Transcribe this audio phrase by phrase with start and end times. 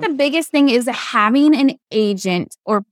[0.00, 2.84] the biggest thing is having an agent or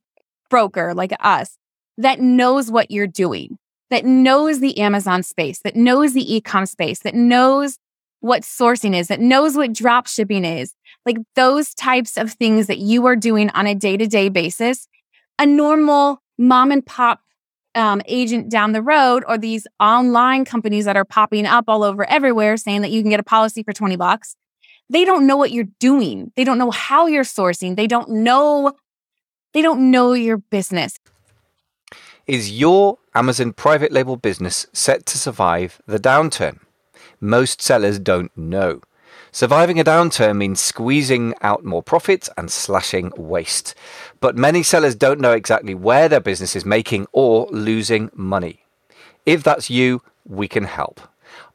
[0.51, 1.57] broker like us
[1.99, 3.59] that knows what you're doing,
[3.91, 7.79] that knows the Amazon space, that knows the e-com space, that knows
[8.21, 10.75] what sourcing is, that knows what drop shipping is,
[11.07, 14.89] like those types of things that you are doing on a day to day basis.
[15.39, 17.21] A normal mom and pop
[17.75, 22.09] um, agent down the road or these online companies that are popping up all over
[22.09, 24.37] everywhere saying that you can get a policy for 20 bucks.
[24.91, 26.33] They don't know what you're doing.
[26.37, 27.77] They don't know how you're sourcing.
[27.77, 28.73] They don't know
[29.55, 30.99] they don't know your business.
[32.27, 36.59] Is your Amazon private label business set to survive the downturn?
[37.21, 38.83] Most sellers don't know.
[39.33, 43.75] Surviving a downturn means squeezing out more profit and slashing waste.
[44.21, 48.65] But many sellers don't know exactly where their business is making or losing money.
[49.25, 51.01] If that's you, we can help.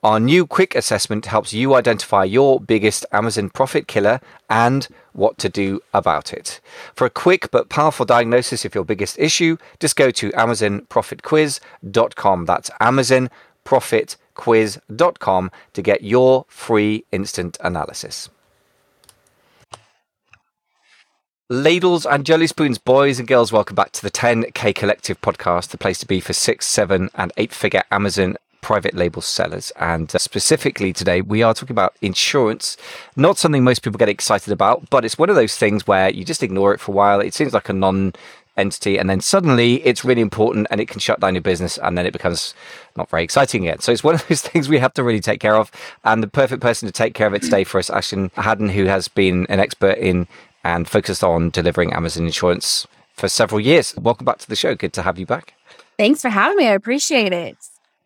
[0.04, 4.20] Our new quick assessment helps you identify your biggest Amazon profit killer
[4.50, 6.62] and what to do about it.
[6.96, 12.46] For a quick but powerful diagnosis of your biggest issue, just go to amazonprofitquiz.com.
[12.46, 18.30] That's amazonprofitquiz.com to get your free instant analysis.
[21.50, 25.78] Ladles and jelly spoons, boys and girls, welcome back to the 10K Collective podcast, the
[25.78, 29.72] place to be for six, seven, and eight figure Amazon private label sellers.
[29.80, 32.78] And uh, specifically today, we are talking about insurance.
[33.16, 36.26] Not something most people get excited about, but it's one of those things where you
[36.26, 37.20] just ignore it for a while.
[37.20, 38.14] It seems like a non
[38.56, 41.98] entity and then suddenly it's really important and it can shut down your business and
[41.98, 42.54] then it becomes
[42.96, 43.80] not very exciting again.
[43.80, 45.72] So it's one of those things we have to really take care of.
[46.04, 48.86] And the perfect person to take care of it today for us, Ashlyn Haddon, who
[48.86, 50.28] has been an expert in
[50.64, 53.96] and focused on delivering Amazon insurance for several years.
[53.98, 54.76] Welcome back to the show.
[54.76, 55.54] Good to have you back.
[55.98, 56.68] Thanks for having me.
[56.68, 57.58] I appreciate it.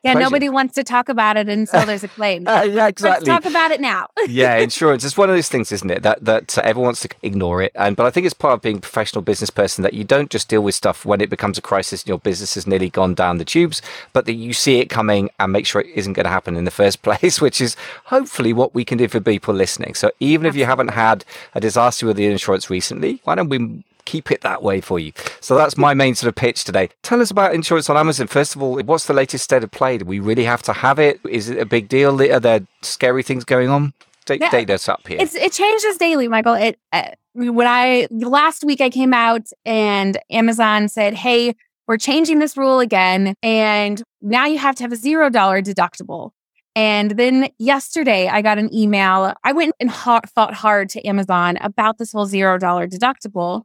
[0.03, 0.25] Yeah, Pleasure.
[0.25, 2.47] nobody wants to talk about it until there's a claim.
[2.47, 3.25] uh, yeah, exactly.
[3.25, 4.07] Let's talk about it now.
[4.27, 6.03] yeah, insurance is one of those things, isn't it?
[6.03, 8.61] That that uh, everyone wants to ignore it, and but I think it's part of
[8.61, 11.57] being a professional business person that you don't just deal with stuff when it becomes
[11.57, 13.81] a crisis and your business has nearly gone down the tubes,
[14.13, 16.65] but that you see it coming and make sure it isn't going to happen in
[16.65, 17.75] the first place, which is
[18.05, 19.95] hopefully what we can do for people listening.
[19.95, 21.25] So even if you haven't had
[21.55, 25.11] a disaster with the insurance recently, why don't we keep it that way for you.
[25.41, 26.89] So that's my main sort of pitch today.
[27.03, 28.27] Tell us about insurance on Amazon.
[28.27, 29.97] First of all, what's the latest state of play?
[29.97, 31.19] Do we really have to have it?
[31.29, 32.19] Is it a big deal?
[32.21, 33.93] Are there scary things going on?
[34.25, 35.19] Date, yeah, date us up here.
[35.21, 36.53] it changes daily, Michael.
[36.53, 41.55] It uh, when I last week I came out and Amazon said, "Hey,
[41.87, 46.31] we're changing this rule again, and now you have to have a zero dollar deductible."
[46.75, 49.33] And then yesterday, I got an email.
[49.43, 53.63] I went and fought hard to Amazon about this whole zero dollar deductible.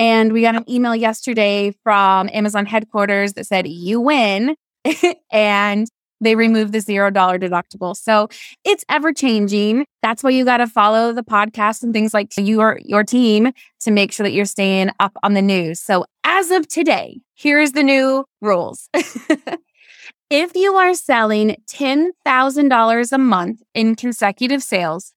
[0.00, 4.56] And we got an email yesterday from Amazon headquarters that said, you win.
[5.30, 5.86] and
[6.22, 7.94] they removed the zero dollar deductible.
[7.94, 8.28] So
[8.64, 9.84] it's ever changing.
[10.02, 13.90] That's why you got to follow the podcast and things like your your team to
[13.90, 15.80] make sure that you're staying up on the news.
[15.80, 18.88] So as of today, here's the new rules.
[20.30, 25.12] if you are selling $10,000 a month in consecutive sales,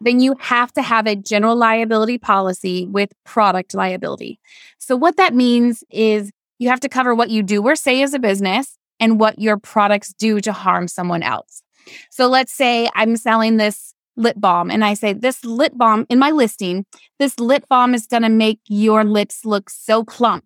[0.00, 4.38] then you have to have a general liability policy with product liability.
[4.78, 8.14] So, what that means is you have to cover what you do or say as
[8.14, 11.62] a business and what your products do to harm someone else.
[12.10, 16.18] So, let's say I'm selling this lip balm and I say, This lip balm in
[16.18, 16.84] my listing,
[17.18, 20.44] this lip balm is going to make your lips look so plump.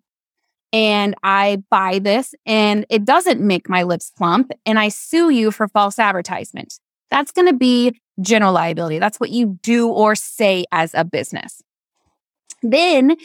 [0.71, 5.51] And I buy this and it doesn't make my lips plump and I sue you
[5.51, 6.79] for false advertisement.
[7.11, 8.99] That's going to be general liability.
[8.99, 11.61] That's what you do or say as a business.
[12.61, 13.15] Then,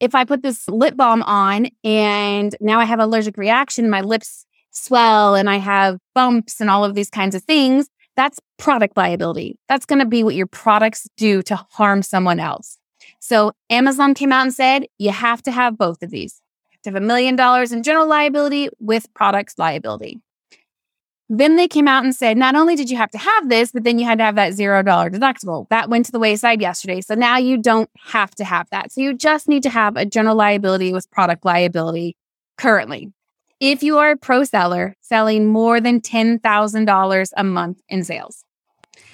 [0.00, 4.44] if I put this lip balm on and now I have allergic reaction, my lips
[4.70, 9.58] swell and I have bumps and all of these kinds of things, that's product liability.
[9.68, 12.78] That's going to be what your products do to harm someone else.
[13.20, 16.40] So Amazon came out and said you have to have both of these.
[16.70, 20.20] You have to have a million dollars in general liability with products liability.
[21.38, 23.82] Then they came out and said, not only did you have to have this, but
[23.82, 25.68] then you had to have that zero dollar deductible.
[25.68, 27.00] That went to the wayside yesterday.
[27.00, 28.92] So now you don't have to have that.
[28.92, 32.16] So you just need to have a general liability with product liability
[32.56, 33.12] currently.
[33.58, 38.44] If you are a pro seller selling more than $10,000 a month in sales.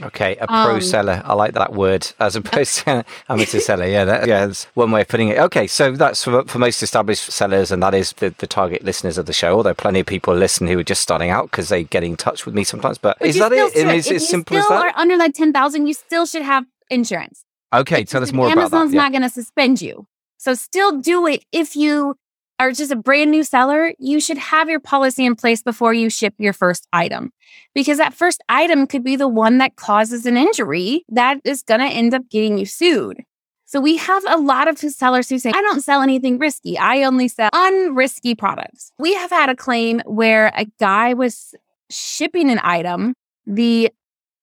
[0.02, 1.22] Okay, a pro um, seller.
[1.24, 3.86] I like that word as opposed to amateur seller.
[3.86, 5.38] Yeah, that, yeah, that's one way of putting it.
[5.38, 9.18] Okay, so that's for, for most established sellers, and that is the, the target listeners
[9.18, 9.56] of the show.
[9.56, 12.46] Although plenty of people listen who are just starting out because they get in touch
[12.46, 12.98] with me sometimes.
[12.98, 13.72] But, but is that it?
[13.72, 13.88] Should.
[13.88, 14.86] Is it simple as that?
[14.86, 17.44] Are under that ten thousand, you still should have insurance.
[17.72, 18.76] Okay, tell us more Amazon's about that.
[18.76, 20.06] Amazon's not going to suspend you,
[20.38, 22.16] so still do it if you
[22.60, 26.10] are just a brand new seller, you should have your policy in place before you
[26.10, 27.32] ship your first item
[27.74, 31.80] because that first item could be the one that causes an injury that is going
[31.80, 33.24] to end up getting you sued.
[33.64, 36.76] So we have a lot of sellers who say, I don't sell anything risky.
[36.76, 38.92] I only sell unrisky products.
[38.98, 41.54] We have had a claim where a guy was
[41.88, 43.14] shipping an item.
[43.46, 43.90] The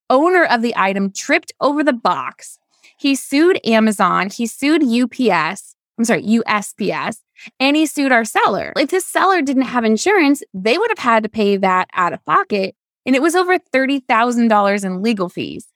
[0.09, 2.57] owner of the item tripped over the box.
[2.97, 4.31] He sued Amazon.
[4.31, 5.75] He sued UPS.
[5.99, 7.17] I'm sorry, USPS.
[7.59, 8.73] And he sued our seller.
[8.75, 12.23] If this seller didn't have insurance, they would have had to pay that out of
[12.25, 12.75] pocket.
[13.05, 15.67] And it was over $30,000 in legal fees.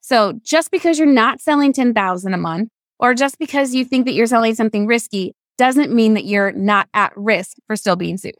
[0.00, 4.12] So just because you're not selling 10,000 a month or just because you think that
[4.12, 8.34] you're selling something risky doesn't mean that you're not at risk for still being sued.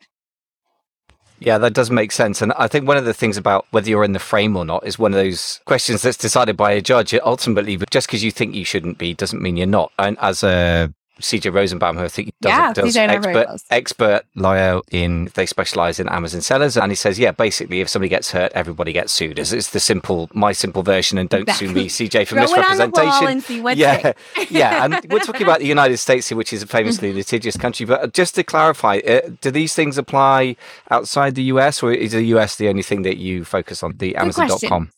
[1.39, 2.43] Yeah, that does make sense.
[2.43, 4.87] And I think one of the things about whether you're in the frame or not
[4.87, 7.15] is one of those questions that's decided by a judge.
[7.15, 9.91] Ultimately, just because you think you shouldn't be doesn't mean you're not.
[9.99, 15.31] And as a CJ Rosenbaum, who I think does, yeah, does expert, expert lawyer in,
[15.35, 16.77] they specialize in Amazon sellers.
[16.77, 19.39] And he says, yeah, basically, if somebody gets hurt, everybody gets sued.
[19.39, 21.19] It's, it's the simple, my simple version.
[21.19, 21.69] And don't exactly.
[21.69, 23.67] sue me, CJ, for Throw misrepresentation.
[23.77, 24.13] yeah.
[24.51, 24.85] yeah.
[24.85, 27.87] And we're talking about the United States here, which is a famously litigious country.
[27.87, 30.57] But just to clarify, uh, do these things apply
[30.91, 34.17] outside the US or is the US the only thing that you focus on, the
[34.17, 34.91] Amazon.com?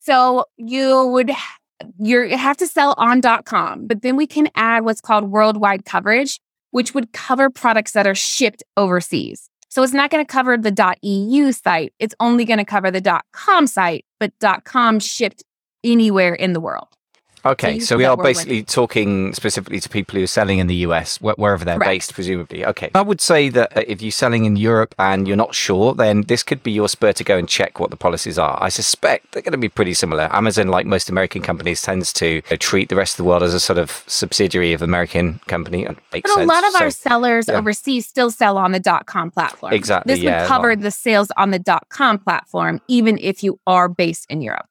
[0.00, 1.30] So you would
[1.98, 6.40] you have to sell on.com, but then we can add what's called worldwide coverage,
[6.70, 9.48] which would cover products that are shipped overseas.
[9.68, 11.92] So it's not going to cover the .eu site.
[11.98, 14.32] It's only going to cover the .com site, but
[14.64, 15.44] .com shipped
[15.84, 16.88] anywhere in the world.
[17.44, 20.76] Okay, so, so we are basically talking specifically to people who are selling in the
[20.86, 21.90] US, wh- wherever they're Correct.
[21.90, 22.66] based, presumably.
[22.66, 22.90] Okay.
[22.94, 26.22] I would say that uh, if you're selling in Europe and you're not sure, then
[26.22, 28.58] this could be your spur to go and check what the policies are.
[28.62, 30.28] I suspect they're going to be pretty similar.
[30.32, 33.42] Amazon, like most American companies, tends to you know, treat the rest of the world
[33.42, 35.84] as a sort of subsidiary of American company.
[35.86, 36.40] And but sense.
[36.40, 37.54] a lot of so, our sellers yeah.
[37.54, 39.72] overseas still sell on the dot .com platform.
[39.72, 40.14] Exactly.
[40.14, 43.88] This yeah, would cover the sales on the dot .com platform, even if you are
[43.88, 44.66] based in Europe.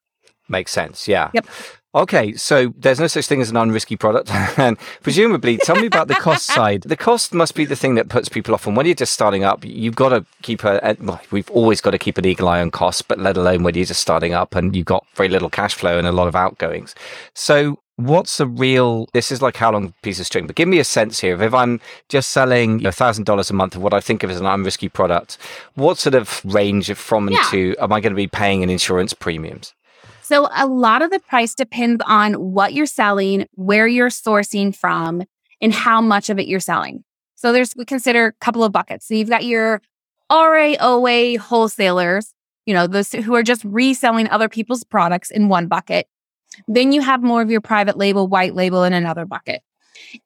[0.50, 1.08] Makes sense.
[1.08, 1.32] Yeah.
[1.34, 1.48] Yep.
[1.96, 4.32] Okay, so there's no such thing as an unrisky product.
[4.60, 6.84] and presumably, tell me about the cost side.
[6.84, 8.68] The cost must be the thing that puts people off.
[8.68, 11.92] And when you're just starting up, you've got to keep a, well, we've always got
[11.92, 14.56] to keep an eagle eye on costs, but let alone when you're just starting up
[14.56, 16.94] and you've got very little cash flow and a lot of outgoings.
[17.34, 20.80] So, what's the real, this is like how long piece of string, but give me
[20.80, 24.00] a sense here if I'm just selling a thousand dollars a month of what I
[24.00, 25.38] think of as an unrisky product,
[25.74, 27.48] what sort of range from and yeah.
[27.50, 29.74] to am I going to be paying in insurance premiums?
[30.30, 35.24] So a lot of the price depends on what you're selling, where you're sourcing from,
[35.60, 37.04] and how much of it you're selling.
[37.34, 39.08] So there's we consider a couple of buckets.
[39.08, 39.82] So you've got your
[40.32, 42.36] RAOA wholesalers,
[42.68, 46.06] you know, those who are just reselling other people's products in one bucket.
[46.68, 49.64] Then you have more of your private label, white label in another bucket.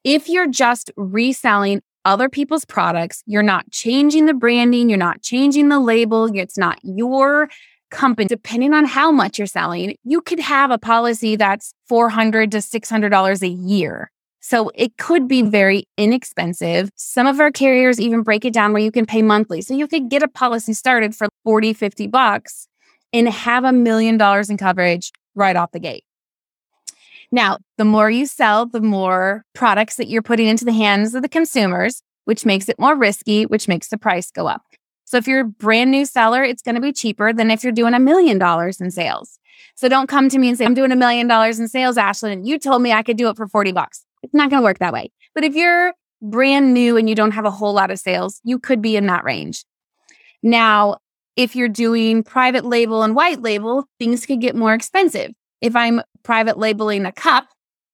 [0.03, 5.69] If you're just reselling other people's products, you're not changing the branding, you're not changing
[5.69, 7.47] the label, it's not your
[7.93, 12.57] company, depending on how much you're selling, you could have a policy that's 400 to
[12.57, 14.11] $600 a year.
[14.41, 16.89] So it could be very inexpensive.
[16.95, 19.61] Some of our carriers even break it down where you can pay monthly.
[19.61, 22.67] So you could get a policy started for 40, 50 bucks
[23.13, 26.03] and have a million dollars in coverage right off the gate.
[27.31, 31.21] Now, the more you sell, the more products that you're putting into the hands of
[31.21, 34.63] the consumers, which makes it more risky, which makes the price go up.
[35.13, 37.71] So if you're a brand new seller, it's going to be cheaper than if you're
[37.71, 39.37] doing a million dollars in sales.
[39.75, 42.31] So don't come to me and say, I'm doing a million dollars in sales, Ashlyn,
[42.31, 44.07] and you told me I could do it for 40 bucks.
[44.23, 45.11] It's not going to work that way.
[45.35, 45.93] But if you're
[46.23, 49.05] brand new and you don't have a whole lot of sales, you could be in
[49.05, 49.65] that range.
[50.41, 50.97] Now,
[51.35, 55.31] if you're doing private label and white label, things could get more expensive.
[55.61, 57.49] If I'm private labeling a cup,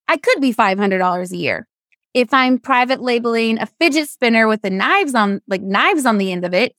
[0.07, 1.67] I could be $500 a year.
[2.13, 6.31] If I'm private labeling a fidget spinner with the knives on like knives on the
[6.31, 6.73] end of it,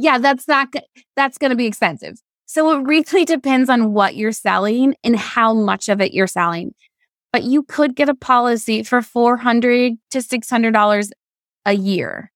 [0.00, 0.68] yeah, that's not
[1.16, 2.20] that's going to be expensive.
[2.46, 6.74] So it really depends on what you're selling and how much of it you're selling.
[7.32, 11.10] But you could get a policy for 400 to $600
[11.64, 12.32] a year.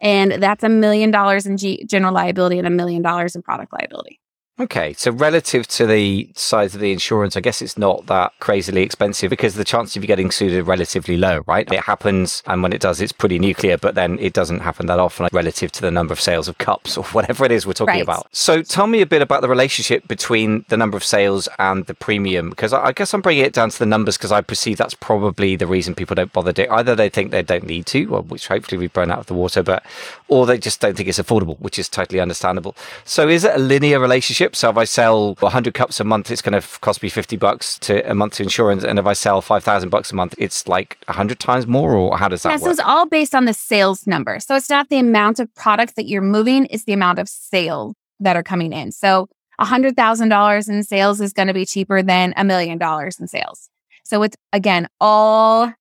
[0.00, 3.72] And that's a million dollars in G- general liability and a million dollars in product
[3.72, 4.18] liability.
[4.62, 8.82] Okay, so relative to the size of the insurance, I guess it's not that crazily
[8.82, 11.70] expensive because the chance of you getting sued are relatively low, right?
[11.72, 15.00] It happens, and when it does, it's pretty nuclear, but then it doesn't happen that
[15.00, 17.94] often relative to the number of sales of cups or whatever it is we're talking
[17.94, 18.02] right.
[18.04, 18.28] about.
[18.30, 21.94] So tell me a bit about the relationship between the number of sales and the
[21.94, 24.94] premium, because I, guess I'm bringing it down to the numbers because I perceive that's
[24.94, 28.46] probably the reason people don't bother doing Either they think they don't need to, which
[28.46, 29.82] hopefully we've blown out of the water, but
[30.28, 32.76] or they just don't think it's affordable, which is totally understandable.
[33.04, 34.51] So is it a linear relationship?
[34.54, 37.78] So if I sell 100 cups a month, it's going to cost me 50 bucks
[37.80, 38.84] to a month to insurance.
[38.84, 42.28] And if I sell 5,000 bucks a month, it's like 100 times more, or how
[42.28, 42.62] does that yeah, work?
[42.64, 44.38] So it's all based on the sales number.
[44.40, 47.94] So it's not the amount of products that you're moving, it's the amount of sales
[48.20, 48.92] that are coming in.
[48.92, 49.28] So
[49.60, 53.70] $100,000 in sales is going to be cheaper than a million dollars in sales.
[54.04, 55.72] So it's again all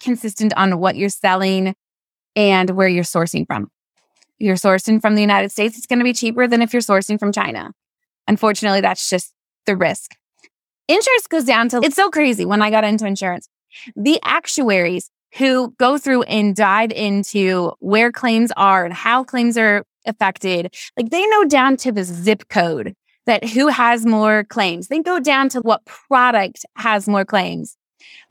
[0.00, 1.74] consistent on what you're selling
[2.36, 3.70] and where you're sourcing from.
[4.38, 6.82] If you're sourcing from the United States, it's going to be cheaper than if you're
[6.82, 7.72] sourcing from China.
[8.28, 9.32] Unfortunately, that's just
[9.66, 10.12] the risk.
[10.88, 13.48] Insurance goes down to it's so crazy when I got into insurance.
[13.96, 19.84] The actuaries who go through and dive into where claims are and how claims are
[20.06, 22.94] affected, like they know down to the zip code
[23.26, 24.88] that who has more claims.
[24.88, 27.76] They go down to what product has more claims.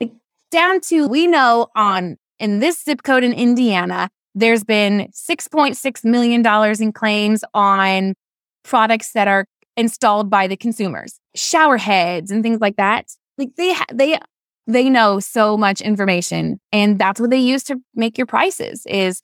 [0.00, 0.12] Like
[0.50, 6.82] down to we know on in this zip code in Indiana, there's been $6.6 million
[6.82, 8.14] in claims on
[8.62, 13.08] products that are installed by the consumers, shower heads and things like that.
[13.38, 14.18] Like they, ha- they,
[14.66, 19.20] they know so much information and that's what they use to make your prices is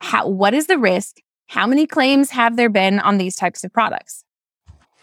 [0.00, 1.16] how, what is the risk?
[1.48, 4.24] How many claims have there been on these types of products?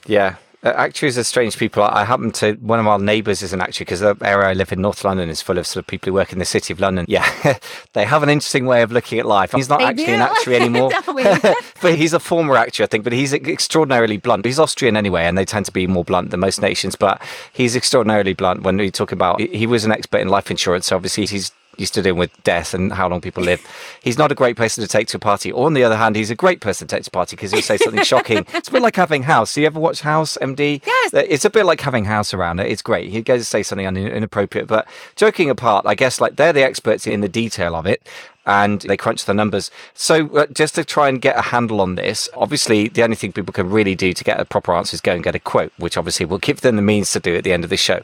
[0.06, 1.84] Yeah, Uh, actuaries are strange people.
[1.84, 4.72] I happen to one of our neighbours is an actuary because the area I live
[4.72, 6.80] in, North London, is full of sort of people who work in the city of
[6.80, 7.06] London.
[7.08, 7.58] Yeah,
[7.94, 9.52] they have an interesting way of looking at life.
[9.52, 10.14] He's not They actually do.
[10.14, 10.92] an actuary anymore,
[11.82, 13.04] but he's a former actuary, I think.
[13.04, 14.46] But he's extraordinarily blunt.
[14.46, 16.96] He's Austrian anyway, and they tend to be more blunt than most nations.
[16.96, 17.22] But
[17.54, 19.40] he's extraordinarily blunt when we talk about.
[19.40, 22.32] He he was an expert in life insurance, so obviously he's used to in with
[22.44, 23.62] death and how long people live.
[24.02, 25.52] He's not a great person to take to a party.
[25.52, 27.52] Or on the other hand, he's a great person to take to a party because
[27.52, 28.46] he'll say something shocking.
[28.54, 29.54] It's a bit like having House.
[29.54, 30.82] Do you ever watch House, MD?
[30.86, 31.14] Yes.
[31.14, 32.68] Uh, It's a bit like having House around it.
[32.72, 33.10] It's great.
[33.10, 34.68] He goes to say something inappropriate.
[34.68, 38.02] But joking apart, I guess like they're the experts in the detail of it
[38.48, 39.70] and they crunch the numbers.
[39.94, 43.34] So uh, just to try and get a handle on this, obviously the only thing
[43.34, 45.74] people can really do to get a proper answer is go and get a quote,
[45.78, 48.02] which obviously we'll give them the means to do at the end of the show.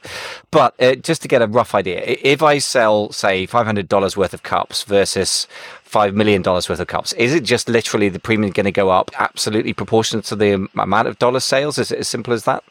[0.51, 4.43] But uh, just to get a rough idea, if I sell say $500 worth of
[4.43, 5.47] cups versus
[5.89, 9.11] $5 million worth of cups, is it just literally the premium going to go up
[9.17, 11.77] absolutely proportionate to the amount of dollar sales?
[11.77, 12.63] Is it as simple as that?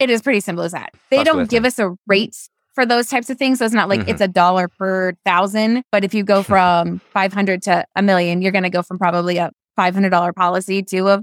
[0.00, 0.92] It is pretty simple as that.
[1.10, 3.58] They That's don't give us a rate for those types of things.
[3.58, 4.08] So it's not like Mhm.
[4.08, 5.82] it's a dollar per thousand.
[5.92, 9.36] But if you go from 500 to a million, you're going to go from probably
[9.38, 11.22] a $500 policy to a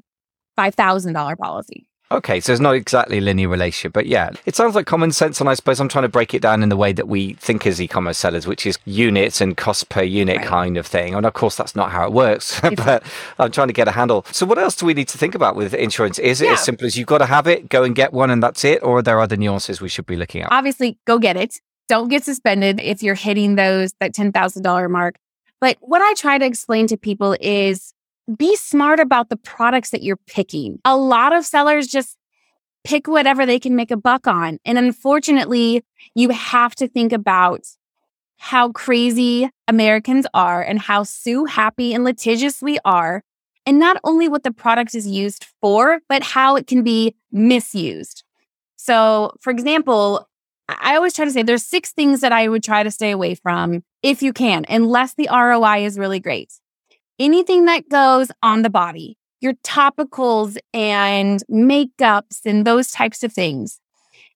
[0.56, 1.88] $5,000 policy.
[2.12, 5.40] Okay, so it's not exactly a linear relationship, but yeah, it sounds like common sense.
[5.40, 7.68] And I suppose I'm trying to break it down in the way that we think
[7.68, 10.46] as e-commerce sellers, which is units and cost per unit Right.
[10.48, 11.14] kind of thing.
[11.14, 13.04] And of course, that's not how it works, but
[13.38, 14.26] I'm trying to get a handle.
[14.32, 16.18] So what else do we need to think about with insurance?
[16.18, 16.54] Is it Yeah.
[16.54, 18.82] as simple as you've got to have it, go and get one and that's it?
[18.82, 20.52] Or are there other nuances we should be looking at?
[20.52, 21.60] Obviously, go get it.
[21.88, 25.16] Don't get suspended if you're hitting those that $10,000 mark.
[25.62, 27.94] But what I try to explain to people is
[28.38, 30.80] be smart about the products that you're picking.
[30.86, 32.18] A lot of sellers just
[32.84, 34.60] pick whatever they can make a buck on.
[34.66, 35.84] And unfortunately,
[36.16, 37.66] you have to think about
[38.38, 43.24] how crazy Americans are and how so happy and litigious we are.
[43.66, 48.24] And not only what the product is used for, but how it can be misused.
[48.78, 50.28] So, for example,
[50.70, 53.36] I always try to say there's six things that I would try to stay away
[53.36, 56.54] from if you can, unless the ROI is really great.
[57.20, 63.80] Anything that goes on the body, your topicals and makeups and those types of things.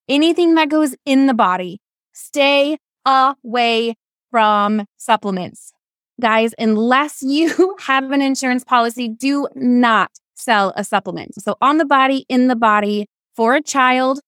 [0.08, 1.80] Anything that goes in the body,
[2.12, 2.76] stay
[3.06, 3.94] away
[4.30, 5.72] from supplements.
[6.20, 11.34] Guys, unless you have an insurance policy, do not sell a supplement.
[11.42, 14.20] So, on the body, in the body, for a child,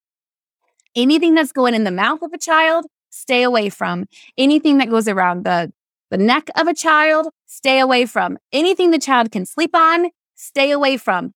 [0.95, 4.07] anything that's going in the mouth of a child, stay away from.
[4.37, 5.73] Anything that goes around the,
[6.11, 8.39] the neck of a child, stay away from.
[8.53, 11.33] Anything the child can sleep on, stay away from.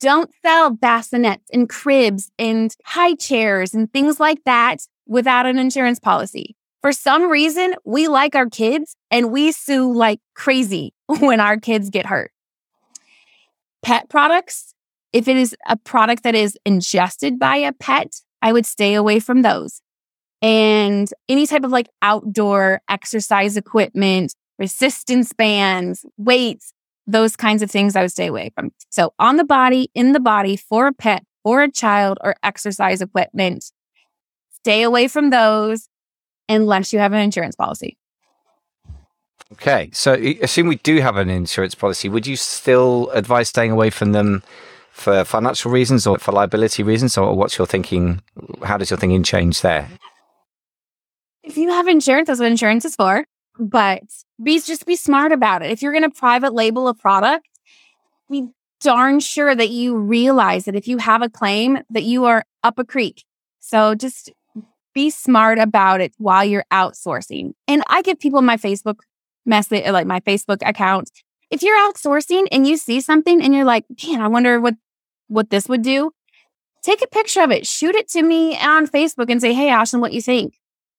[0.00, 5.98] Don't sell bassinets and cribs and high chairs and things like that without an insurance
[5.98, 6.56] policy.
[6.82, 11.90] For some reason, we like our kids and we sue like crazy when our kids
[11.90, 12.30] get hurt.
[13.82, 14.74] Pet products,
[15.12, 19.20] if it is a product that is ingested by a pet, I would stay away
[19.20, 19.80] from those.
[20.46, 26.72] And any type of like outdoor exercise equipment, resistance bands, weights,
[27.04, 28.70] those kinds of things I would stay away from.
[28.90, 33.02] So on the body, in the body, for a pet, for a child, or exercise
[33.02, 33.72] equipment,
[34.52, 35.88] stay away from those
[36.48, 37.96] unless you have an insurance policy.
[39.54, 40.12] Okay, so
[40.42, 42.08] assume we do have an insurance policy.
[42.08, 44.44] Would you still advise staying away from them
[44.92, 48.22] for financial reasons or for liability reasons, or what's your thinking?
[48.62, 49.88] How does your thinking change there?
[51.46, 53.24] If you have insurance, that's what insurance is for.
[53.58, 54.02] But
[54.42, 55.70] be just be smart about it.
[55.70, 57.48] If you're going to private label a product,
[58.28, 58.48] be
[58.80, 62.78] darn sure that you realize that if you have a claim, that you are up
[62.78, 63.24] a creek.
[63.60, 64.30] So just
[64.92, 67.52] be smart about it while you're outsourcing.
[67.68, 68.96] And I give people my Facebook
[69.46, 71.10] message, uh, like my Facebook account.
[71.50, 74.74] If you're outsourcing and you see something and you're like, man, I wonder what
[75.28, 76.10] what this would do.
[76.82, 80.00] Take a picture of it, shoot it to me on Facebook and say, hey, Ashlyn,
[80.00, 80.54] what you think?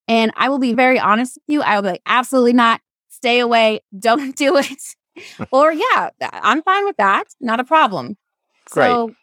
[0.08, 1.62] And I will be very honest with you.
[1.62, 2.82] I will be like, absolutely not.
[3.10, 4.82] stay away, don't do it.
[5.52, 7.26] or yeah, I'm fine with that.
[7.42, 8.18] Not a problem.
[8.70, 8.86] Great.
[8.86, 9.16] So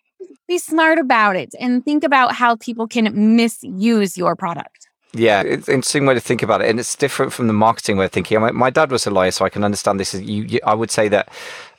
[0.48, 4.88] be smart about it and think about how people can misuse your product.
[5.12, 7.96] Yeah, it's an interesting way to think about it, and it's different from the marketing
[7.96, 8.40] way of thinking.
[8.40, 10.12] My, my dad was a lawyer, so I can understand this.
[10.12, 11.28] You, you, I would say that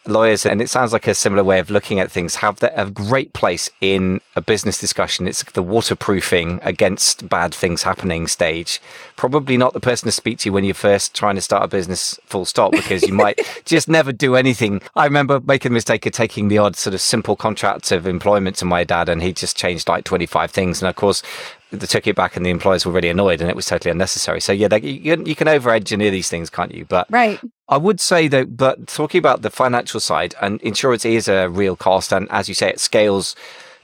[0.08, 3.34] lawyers, and it sounds like a similar way of looking at things, have a great
[3.34, 5.28] place in a business discussion.
[5.28, 8.82] It's the waterproofing against bad things happening stage.
[9.16, 12.20] Probably not the person to speak to when you're first trying to start a business,
[12.26, 14.82] full stop, because you might just never do anything.
[14.96, 18.56] I remember making the mistake of taking the odd sort of simple contract of employment
[18.58, 20.82] to my dad, and he just changed like 25 things.
[20.82, 21.24] And of course,
[21.72, 24.40] they took it back and the employers were really annoyed and it was totally unnecessary.
[24.40, 26.86] So yeah, they, you, you can over engineer these things, can't you?
[26.86, 27.40] But right.
[27.68, 31.76] I would say though, but talking about the financial side and insurance is a real
[31.76, 32.14] cost.
[32.14, 33.36] And as you say, it scales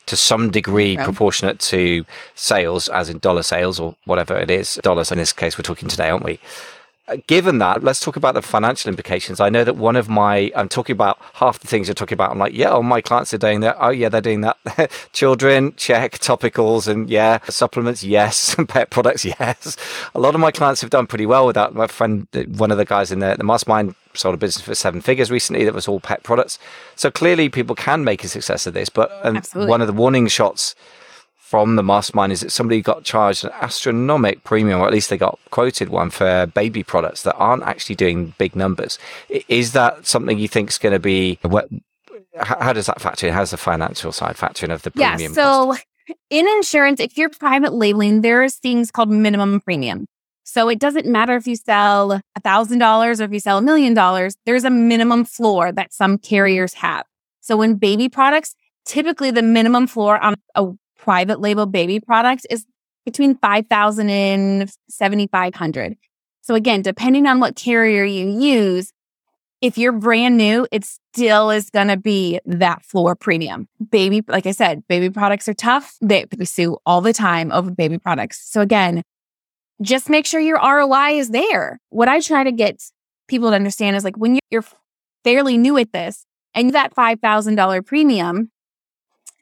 [0.06, 1.04] to some degree yeah.
[1.04, 4.80] proportionate to sales, as in dollar sales or whatever it is.
[4.84, 6.40] Dollars in this case, we're talking today, aren't we?
[7.08, 9.40] Uh, given that, let's talk about the financial implications.
[9.40, 12.30] I know that one of my, I'm talking about half the things you're talking about.
[12.30, 13.76] I'm like, yeah, all my clients are doing that.
[13.80, 14.58] Oh, yeah, they're doing that.
[15.12, 16.20] Children, check.
[16.20, 18.56] Topicals, and yeah, supplements, yes.
[18.68, 19.78] Pet products, yes.
[20.14, 21.74] A lot of my clients have done pretty well with that.
[21.74, 25.02] My friend, one of the guys in the, the mastermind, sold a business for seven
[25.02, 26.60] figures recently that was all pet products.
[26.96, 28.90] So clearly, people can make a success of this.
[28.90, 29.10] But
[29.54, 30.76] one of the warning shots
[31.52, 35.18] from the mastermind is that somebody got charged an astronomical premium, or at least they
[35.18, 38.98] got quoted one for baby products that aren't actually doing big numbers.
[39.50, 41.40] Is that something you think is going to be?
[41.42, 41.68] What,
[42.38, 43.34] how does that factor in?
[43.34, 45.20] How's the financial side factor in of the premium?
[45.20, 45.84] Yeah, so cost?
[46.30, 50.06] in insurance, if you're private labeling, there's things called minimum premium.
[50.46, 53.62] So it doesn't matter if you sell a thousand dollars or if you sell a
[53.62, 57.06] million dollars, there's a minimum floor that some carriers have.
[57.42, 58.56] So in baby products,
[58.86, 62.66] typically the minimum floor on a private label baby product is
[63.06, 65.98] between 5,000 and 7,500.
[66.42, 68.94] So again, depending on what carrier you use,
[69.62, 73.68] if you're brand new, it still is going to be that floor premium.
[73.92, 75.96] Baby, like I said, baby products are tough.
[76.02, 78.42] They we sue all the time over baby products.
[78.52, 79.04] So again,
[79.82, 81.80] just make sure your ROI is there.
[81.90, 82.82] What I try to get
[83.28, 84.66] people to understand is like when you're
[85.24, 88.51] fairly new at this and that $5,000 premium,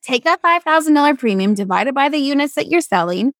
[0.03, 3.33] take that $5,000 premium divided by the units that you're selling,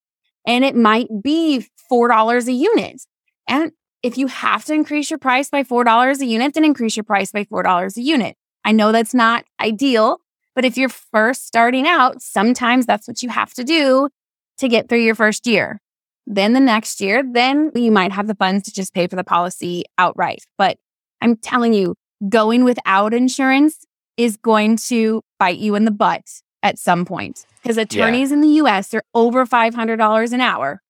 [0.46, 3.02] and it might be $4 a unit.
[3.48, 7.04] And if you have to increase your price by $4 a unit, then increase your
[7.04, 8.36] price by $4 a unit.
[8.64, 10.20] I know that's not ideal,
[10.56, 14.10] but if you're first starting out, sometimes that's what you have to do
[14.58, 15.80] to get through your first year.
[16.28, 19.24] Then the next year, then you might have the funds to just pay for the
[19.24, 20.44] policy outright.
[20.58, 20.78] But
[21.22, 21.96] I'm telling you,
[22.28, 23.86] going without insurance
[24.18, 26.24] is going to bite you in the butt
[26.64, 28.36] at some point because attorneys yeah.
[28.36, 30.82] in the US are over $500 an hour.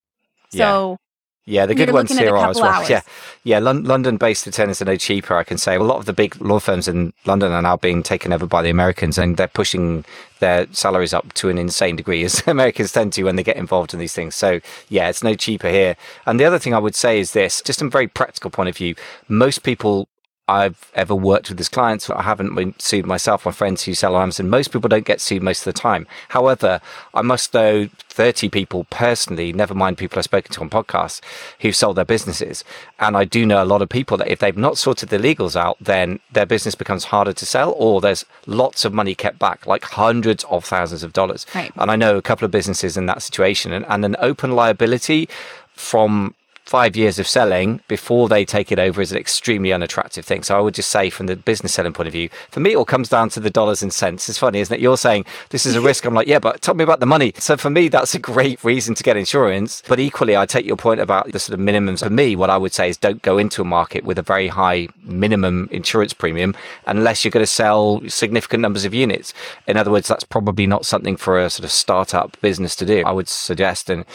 [0.49, 0.97] So
[1.45, 1.65] yeah.
[1.65, 2.65] the good ones here are as well.
[2.69, 2.89] Hours.
[2.89, 3.01] Yeah,
[3.43, 3.59] yeah.
[3.59, 5.35] London-based attorneys are no cheaper.
[5.35, 8.03] I can say a lot of the big law firms in London are now being
[8.03, 10.05] taken over by the Americans, and they're pushing
[10.39, 13.93] their salaries up to an insane degree, as Americans tend to when they get involved
[13.93, 14.35] in these things.
[14.35, 15.95] So yeah, it's no cheaper here.
[16.25, 18.69] And the other thing I would say is this, just from a very practical point
[18.69, 18.95] of view,
[19.27, 20.07] most people
[20.49, 22.09] I've ever worked with as clients.
[22.09, 23.45] I haven't been sued myself.
[23.45, 26.07] My friends who sell on Amazon, most people don't get sued most of the time.
[26.29, 26.81] However,
[27.13, 31.21] I must know 30 people personally, never mind people I've spoken to on podcasts,
[31.59, 32.63] who've sold their businesses.
[32.99, 35.55] And I do know a lot of people that if they've not sorted the legals
[35.55, 39.67] out, then their business becomes harder to sell or there's lots of money kept back,
[39.67, 41.45] like hundreds of thousands of dollars.
[41.53, 41.71] Right.
[41.75, 45.29] And I know a couple of businesses in that situation and, and an open liability
[45.75, 46.33] from
[46.69, 50.43] five years of selling before they take it over is an extremely unattractive thing.
[50.43, 52.75] So I would just say, from the business selling point of view, for me, it
[52.75, 54.29] all comes down to the dollars and cents.
[54.29, 54.79] It's funny, isn't it?
[54.79, 56.05] You're saying this is a risk.
[56.05, 57.33] I'm like, yeah, but tell me about the money.
[57.39, 59.81] So for me, that's a great reason to get insurance.
[59.87, 62.03] But equally, I take your point about the sort of minimums.
[62.03, 64.47] For me, what I would say is don't go into a market with a very
[64.47, 66.55] high minimum insurance premium
[66.85, 69.33] unless you're going to sell significant numbers of units.
[69.67, 73.03] In other words, that's probably not something for a sort of startup business to do.
[73.05, 73.89] I would suggest.
[73.89, 74.05] And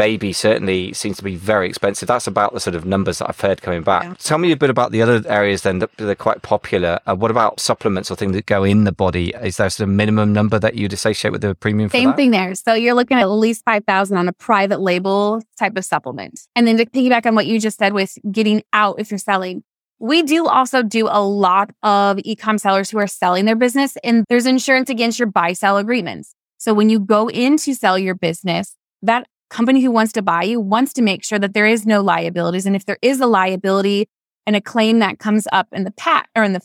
[0.00, 2.08] baby certainly seems to be very expensive.
[2.08, 4.04] That's about the sort of numbers that I've heard coming back.
[4.04, 4.14] Yeah.
[4.14, 7.00] Tell me a bit about the other areas then that are quite popular.
[7.04, 9.34] Uh, what about supplements or things that go in the body?
[9.42, 11.90] Is there a sort of minimum number that you'd associate with the premium?
[11.90, 12.54] Same thing there.
[12.54, 16.48] So you're looking at at least 5,000 on a private label type of supplement.
[16.56, 19.64] And then to piggyback on what you just said with getting out if you're selling,
[19.98, 24.24] we do also do a lot of e-com sellers who are selling their business and
[24.30, 26.34] there's insurance against your buy sell agreements.
[26.56, 30.44] So when you go in to sell your business, that company who wants to buy
[30.44, 32.66] you wants to make sure that there is no liabilities.
[32.66, 34.08] And if there is a liability
[34.46, 36.60] and a claim that comes up in the past or in the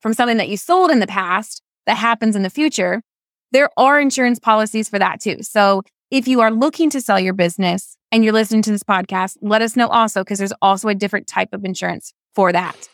[0.00, 3.02] from something that you sold in the past that happens in the future,
[3.50, 5.42] there are insurance policies for that too.
[5.42, 9.36] So if you are looking to sell your business and you're listening to this podcast,
[9.42, 12.88] let us know also because there's also a different type of insurance for that.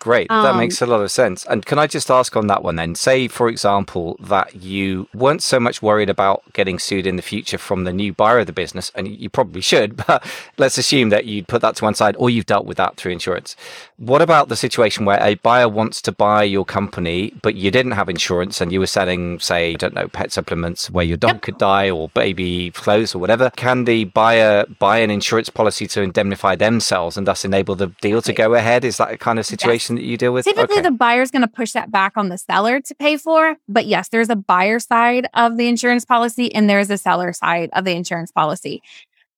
[0.00, 0.28] Great.
[0.30, 1.44] That um, makes a lot of sense.
[1.44, 2.94] And can I just ask on that one then?
[2.94, 7.58] Say, for example, that you weren't so much worried about getting sued in the future
[7.58, 10.24] from the new buyer of the business, and you probably should, but
[10.56, 13.12] let's assume that you'd put that to one side or you've dealt with that through
[13.12, 13.54] insurance.
[14.00, 17.92] What about the situation where a buyer wants to buy your company, but you didn't
[17.92, 21.32] have insurance and you were selling, say, I don't know, pet supplements where your dog
[21.32, 21.42] yep.
[21.42, 23.50] could die or baby clothes or whatever?
[23.56, 28.22] Can the buyer buy an insurance policy to indemnify themselves and thus enable the deal
[28.22, 28.86] to go ahead?
[28.86, 29.96] Is that a kind of situation?
[29.96, 30.46] that you deal with?
[30.46, 30.82] Typically, okay.
[30.82, 33.56] the buyer's going to push that back on the seller to pay for.
[33.68, 37.68] But yes, there's a buyer side of the insurance policy and there's a seller side
[37.74, 38.82] of the insurance policy.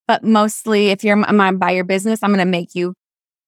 [0.06, 2.94] But mostly, if you're my buyer business, I'm going to make you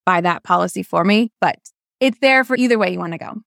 [0.05, 1.33] buy that policy for me.
[1.41, 1.59] But
[2.01, 3.43] it's there for either way you want to go.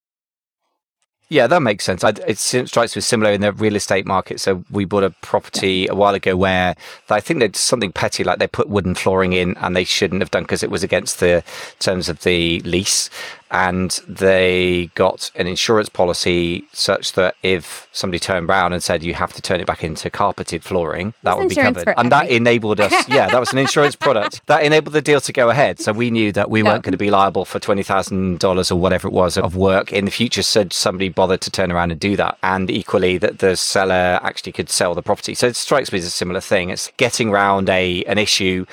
[1.30, 2.04] Yeah, that makes sense.
[2.04, 4.40] I, it strikes me similar in the real estate market.
[4.40, 6.74] So we bought a property a while ago where
[7.10, 10.22] I think they did something petty, like they put wooden flooring in and they shouldn't
[10.22, 11.44] have done because it was against the
[11.80, 13.10] terms of the lease
[13.50, 19.14] and they got an insurance policy such that if somebody turned around and said you
[19.14, 21.94] have to turn it back into carpeted flooring, that would be covered.
[21.96, 25.32] And that enabled us, yeah, that was an insurance product that enabled the deal to
[25.32, 25.80] go ahead.
[25.80, 28.78] So we knew that we weren't going to be liable for twenty thousand dollars or
[28.78, 30.42] whatever it was of work in the future.
[30.42, 34.52] Should somebody bother to turn around and do that, and equally that the seller actually
[34.52, 35.34] could sell the property.
[35.34, 36.70] So it strikes me as a similar thing.
[36.70, 38.66] It's getting around a an issue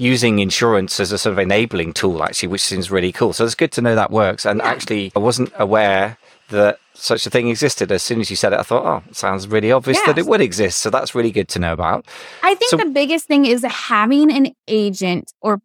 [0.00, 3.34] using insurance as a sort of enabling tool, actually, which seems really cool.
[3.34, 4.46] So it's good to know that works.
[4.46, 6.16] And actually, I wasn't aware
[6.48, 7.92] that such a thing existed.
[7.92, 10.06] As soon as you said it, I thought, oh, it sounds really obvious yes.
[10.06, 10.78] that it would exist.
[10.78, 12.06] So that's really good to know about.
[12.42, 15.60] I think so, the biggest thing is having an agent or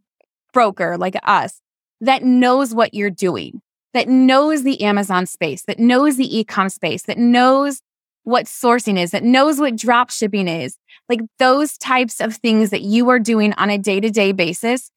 [0.51, 1.61] broker like us
[2.01, 3.61] that knows what you're doing,
[3.93, 7.81] that knows the Amazon space, that knows the ecom space, that knows
[8.25, 12.81] what sourcing is, that knows what drop shipping is, like those types of things that
[12.81, 14.91] you are doing on a day to day basis.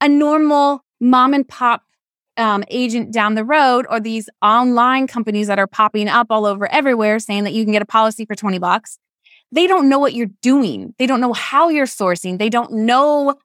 [0.00, 1.82] A normal mom and pop
[2.36, 6.70] um, agent down the road or these online companies that are popping up all over
[6.70, 8.98] everywhere saying that you can get a policy for 20 bucks.
[9.52, 10.94] They don't know what you're doing.
[10.98, 12.38] They don't know how you're sourcing.
[12.38, 13.36] They don't know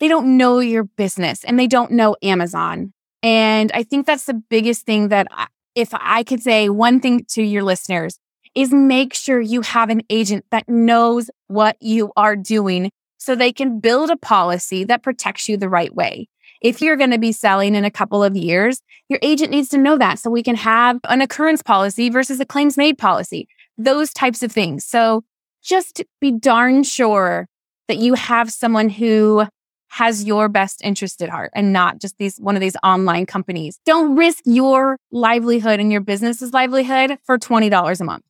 [0.00, 2.92] they don't know your business and they don't know Amazon.
[3.22, 7.24] And I think that's the biggest thing that I, if I could say one thing
[7.30, 8.20] to your listeners,
[8.58, 13.52] is make sure you have an agent that knows what you are doing so they
[13.52, 16.28] can build a policy that protects you the right way.
[16.60, 19.78] If you're going to be selling in a couple of years, your agent needs to
[19.78, 24.12] know that so we can have an occurrence policy versus a claims made policy, those
[24.12, 24.84] types of things.
[24.84, 25.22] So
[25.62, 27.46] just be darn sure
[27.86, 29.46] that you have someone who
[29.90, 33.78] has your best interest at heart and not just these one of these online companies.
[33.86, 38.24] Don't risk your livelihood and your business's livelihood for $20 a month.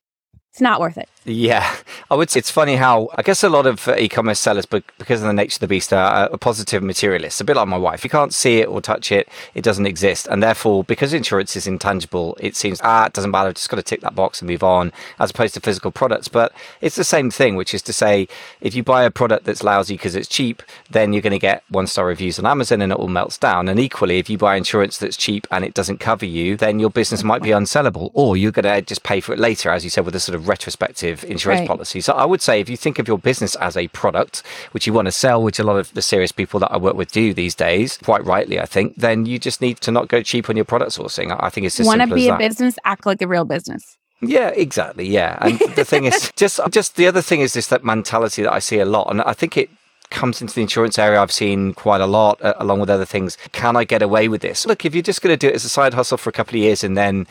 [0.51, 1.09] It's not worth it.
[1.25, 1.77] Yeah,
[2.11, 4.83] I would say it's funny how I guess a lot of uh, e-commerce sellers, but
[4.97, 7.41] because of the nature of the beast, are a positive materialist.
[7.41, 8.03] A bit like my wife.
[8.03, 11.67] You can't see it or touch it; it doesn't exist, and therefore, because insurance is
[11.67, 13.53] intangible, it seems ah, it doesn't matter.
[13.53, 16.29] Just got to tick that box and move on, as opposed to physical products.
[16.29, 18.27] But it's the same thing, which is to say,
[18.63, 21.63] if you buy a product that's lousy because it's cheap, then you're going to get
[21.69, 23.69] one-star reviews on Amazon, and it all melts down.
[23.69, 26.91] And equally, if you buy insurance that's cheap and it doesn't cover you, then your
[26.91, 29.91] business might be unsellable, or you're going to just pay for it later, as you
[29.91, 31.69] said, with a sort of retrospective insurance right.
[31.69, 32.01] policy.
[32.01, 34.93] So I would say if you think of your business as a product, which you
[34.93, 37.35] want to sell, which a lot of the serious people that I work with do
[37.35, 40.57] these days, quite rightly, I think, then you just need to not go cheap on
[40.57, 41.37] your product sourcing.
[41.39, 43.97] I think it's just want to be a business, act like a real business.
[44.21, 45.07] Yeah, exactly.
[45.07, 48.53] Yeah, and the thing is, just just the other thing is this that mentality that
[48.53, 49.71] I see a lot, and I think it
[50.11, 53.37] comes into the insurance area, I've seen quite a lot, uh, along with other things.
[53.53, 54.67] Can I get away with this?
[54.67, 56.53] Look, if you're just going to do it as a side hustle for a couple
[56.57, 57.27] of years and then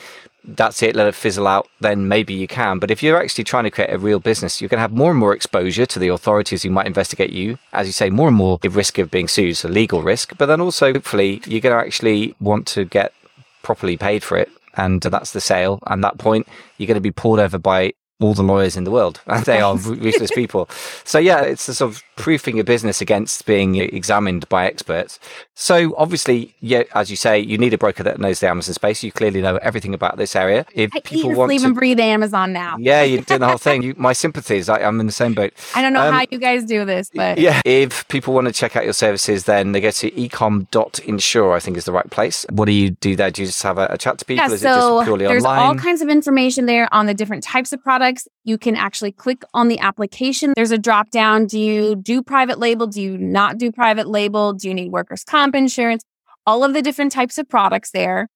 [0.47, 2.79] that's it, let it fizzle out, then maybe you can.
[2.79, 5.12] But if you're actually trying to create a real business, you're going to have more
[5.12, 7.57] and more exposure to the authorities who might investigate you.
[7.73, 10.38] As you say, more and more the risk of being sued, so legal risk.
[10.38, 13.13] But then also, hopefully, you're going to actually want to get
[13.62, 14.49] properly paid for it.
[14.75, 15.79] And that's the sale.
[15.88, 18.91] And that point, you're going to be pulled over by all the lawyers in the
[18.91, 19.21] world.
[19.38, 20.67] And they are ruthless people.
[21.03, 25.19] So yeah, it's a sort of proofing your business against being examined by experts.
[25.53, 29.03] So obviously, yeah, as you say, you need a broker that knows the Amazon space.
[29.03, 30.65] You clearly know everything about this area.
[30.73, 32.77] If I people want sleep to, and breathe Amazon now.
[32.80, 33.77] Yeah, you're doing the whole thing.
[33.88, 34.69] You, my sympathies.
[34.69, 35.53] I, am in the same boat.
[35.75, 38.53] I don't know um, how you guys do this, but yeah, if people want to
[38.53, 41.53] check out your services, then they go to ecom.insure.
[41.53, 42.45] I think is the right place.
[42.49, 43.30] What do you do there?
[43.30, 44.47] Do you just have a, a chat to people?
[44.47, 45.60] Yeah, is so it just purely there's online?
[45.60, 48.07] all kinds of information there on the different types of products
[48.43, 50.54] you can actually click on the application.
[50.56, 51.46] There's a drop down.
[51.46, 52.88] Do you do private label?
[52.88, 54.54] Do you not do private label?
[54.54, 56.04] Do you need workers' comp insurance?
[56.46, 58.28] All of the different types of products there.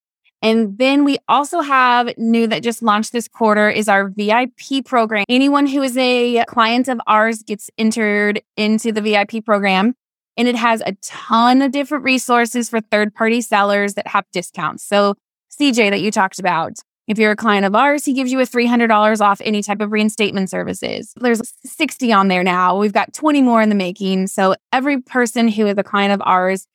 [0.41, 5.23] And then we also have new that just launched this quarter is our VIP program.
[5.29, 9.93] Anyone who is a client of ours gets entered into the VIP program.
[10.37, 14.83] And it has a ton of different resources for third party sellers that have discounts.
[14.83, 15.15] So,
[15.59, 16.79] CJ, that you talked about,
[17.11, 19.91] if you're a client of ours, he gives you a $300 off any type of
[19.91, 21.13] reinstatement services.
[21.17, 22.77] There's 60 on there now.
[22.77, 24.27] We've got 20 more in the making.
[24.27, 26.67] So, every person who is a client of ours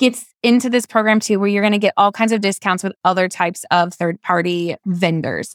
[0.00, 2.92] gets into this program too, where you're going to get all kinds of discounts with
[3.04, 5.54] other types of third party vendors.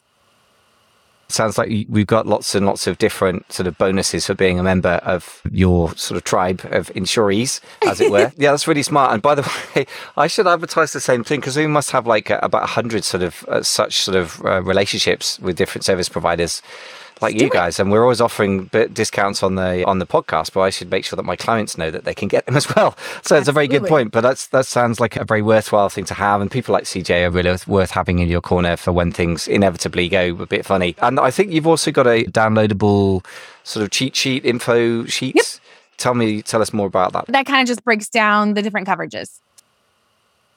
[1.34, 4.62] Sounds like we've got lots and lots of different sort of bonuses for being a
[4.62, 8.30] member of your sort of tribe of insurees, as it were.
[8.36, 9.12] yeah, that's really smart.
[9.12, 9.42] And by the
[9.74, 13.24] way, I should advertise the same thing because we must have like about 100 sort
[13.24, 16.62] of uh, such sort of uh, relationships with different service providers
[17.24, 20.52] like you guys, and we're always offering discounts on the on the podcast.
[20.52, 22.72] But I should make sure that my clients know that they can get them as
[22.74, 22.96] well.
[23.22, 24.12] So it's a very good point.
[24.12, 27.26] But that's that sounds like a very worthwhile thing to have, and people like CJ
[27.26, 30.94] are really worth having in your corner for when things inevitably go a bit funny.
[30.98, 33.24] And I think you've also got a downloadable
[33.62, 35.54] sort of cheat sheet info sheets.
[35.54, 35.96] Yep.
[35.96, 37.26] Tell me, tell us more about that.
[37.28, 39.40] That kind of just breaks down the different coverages.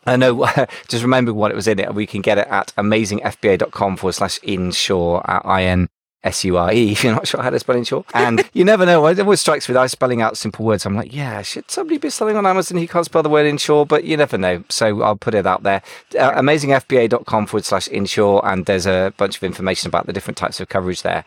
[0.08, 0.45] I know,
[0.88, 1.93] just remember what it was in it.
[1.93, 5.89] We can get it at amazingfba.com forward slash insure at IN
[6.28, 8.06] S U R E if you're not sure how to spell insure.
[8.13, 9.06] And you never know.
[9.08, 10.86] It always strikes me that I spelling out simple words.
[10.86, 13.86] I'm like, yeah, should somebody be selling on Amazon who can't spell the word insure?
[13.86, 14.63] But you never know.
[14.70, 15.82] So I'll put it out there.
[16.18, 18.46] Uh, amazingfba.com forward slash insure.
[18.46, 21.26] And there's a bunch of information about the different types of coverage there.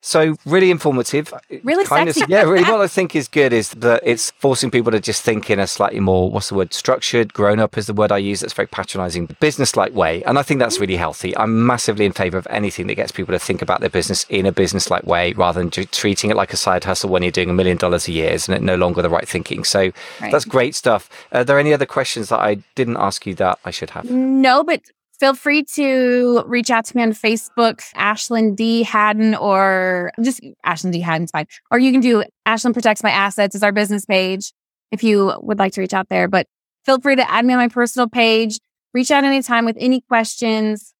[0.00, 1.32] So really informative.
[1.32, 2.22] Uh, really kind sexy.
[2.22, 5.22] Of, yeah, really what I think is good is that it's forcing people to just
[5.22, 8.18] think in a slightly more, what's the word, structured, grown up is the word I
[8.18, 8.40] use.
[8.40, 10.22] That's very patronizing, business like way.
[10.24, 10.98] And I think that's really mm.
[10.98, 11.36] healthy.
[11.36, 14.46] I'm massively in favor of anything that gets people to think about their business in
[14.46, 17.50] a business like way rather than treating it like a side hustle when you're doing
[17.50, 18.30] a million dollars a year.
[18.30, 19.64] Isn't it no longer the right thinking?
[19.64, 20.30] So right.
[20.30, 21.10] that's great stuff.
[21.32, 24.08] Are there any other questions that I didn't ask you that I should have?
[24.10, 24.82] No, but
[25.20, 28.84] Feel free to reach out to me on Facebook, Ashlyn D.
[28.84, 31.00] Haddon, or just Ashlyn D.
[31.00, 31.46] Haddon's fine.
[31.72, 34.52] Or you can do Ashlyn Protects My Assets is our business page
[34.92, 36.28] if you would like to reach out there.
[36.28, 36.46] But
[36.84, 38.60] feel free to add me on my personal page.
[38.94, 40.94] Reach out anytime with any questions.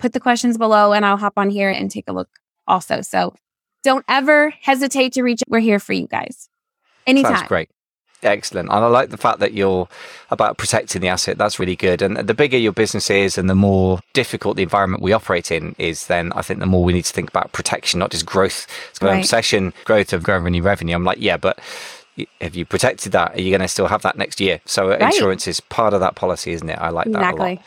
[0.00, 2.28] Put the questions below and I'll hop on here and take a look
[2.66, 3.02] also.
[3.02, 3.34] So
[3.84, 5.42] don't ever hesitate to reach.
[5.46, 6.48] We're here for you guys.
[7.06, 7.36] Anytime.
[7.36, 7.70] Sounds great.
[8.24, 8.70] Excellent.
[8.70, 9.86] And I like the fact that you're
[10.30, 11.36] about protecting the asset.
[11.36, 12.00] That's really good.
[12.00, 15.76] And the bigger your business is and the more difficult the environment we operate in
[15.78, 18.66] is, then I think the more we need to think about protection, not just growth.
[18.94, 19.18] So right.
[19.18, 20.94] obsession, growth of revenue, revenue.
[20.94, 21.60] I'm like, yeah, but
[22.40, 23.34] have you protected that?
[23.34, 24.60] Are you going to still have that next year?
[24.64, 25.02] So right.
[25.02, 26.78] insurance is part of that policy, isn't it?
[26.78, 27.60] I like that exactly.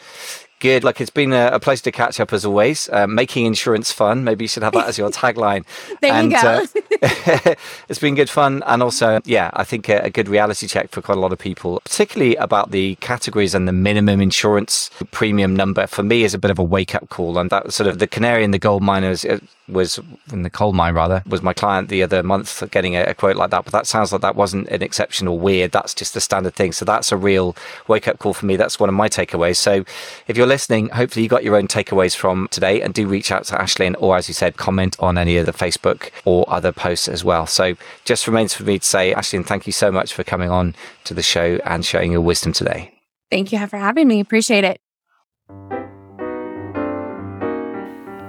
[0.60, 0.84] Good.
[0.84, 2.90] Like it's been a, a, pleasure to catch up as always.
[2.90, 4.24] Uh, making insurance fun.
[4.24, 5.66] Maybe you should have that as your tagline.
[6.02, 6.66] there and, you go.
[7.04, 7.56] uh,
[7.90, 8.64] it's been good fun.
[8.66, 11.38] And also, yeah, I think a, a, good reality check for quite a lot of
[11.38, 16.40] people, particularly about the categories and the minimum insurance premium number for me is a
[16.40, 17.38] bit of a wake up call.
[17.38, 20.00] And that sort of the canary in the gold miners uh, was
[20.32, 23.36] in the coal mine rather was my client the other month getting a, a quote
[23.36, 23.64] like that.
[23.64, 25.72] But that sounds like that wasn't an exceptional weird.
[25.72, 26.72] That's just the standard thing.
[26.72, 27.56] So that's a real
[27.88, 28.56] wake up call for me.
[28.56, 29.58] That's one of my takeaways.
[29.58, 29.84] So
[30.28, 33.46] if you're listening, hopefully you got your own takeaways from today and do reach out
[33.46, 37.08] to Ashlyn or, as you said, comment on any of the Facebook or other posts
[37.08, 37.48] as well.
[37.48, 37.76] So
[38.06, 40.76] just remains for me to say, Ashlyn, thank you so much for coming on
[41.06, 42.94] to the show and sharing your wisdom today.
[43.30, 44.20] Thank you for having me.
[44.22, 44.80] Appreciate it.